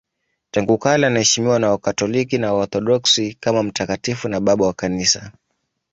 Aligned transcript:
Tangu 0.51 0.77
kale 0.77 1.07
anaheshimiwa 1.07 1.59
na 1.59 1.69
Wakatoliki 1.71 2.37
na 2.37 2.53
Waorthodoksi 2.53 3.37
kama 3.39 3.63
mtakatifu 3.63 4.29
na 4.29 4.39
Baba 4.39 4.65
wa 4.65 4.73
Kanisa. 4.73 5.31